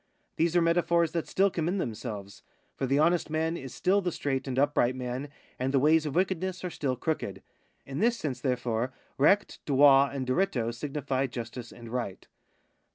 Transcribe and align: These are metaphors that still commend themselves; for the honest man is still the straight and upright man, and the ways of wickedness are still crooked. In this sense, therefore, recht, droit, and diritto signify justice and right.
These 0.35 0.55
are 0.55 0.63
metaphors 0.63 1.11
that 1.11 1.27
still 1.27 1.51
commend 1.51 1.79
themselves; 1.79 2.41
for 2.75 2.87
the 2.87 2.97
honest 2.97 3.29
man 3.29 3.55
is 3.55 3.71
still 3.71 4.01
the 4.01 4.11
straight 4.11 4.47
and 4.47 4.57
upright 4.57 4.95
man, 4.95 5.29
and 5.59 5.71
the 5.71 5.77
ways 5.79 6.07
of 6.07 6.15
wickedness 6.15 6.63
are 6.63 6.71
still 6.71 6.95
crooked. 6.95 7.43
In 7.85 7.99
this 7.99 8.17
sense, 8.17 8.41
therefore, 8.41 8.93
recht, 9.19 9.59
droit, 9.67 10.09
and 10.15 10.25
diritto 10.25 10.73
signify 10.73 11.27
justice 11.27 11.71
and 11.71 11.87
right. 11.89 12.27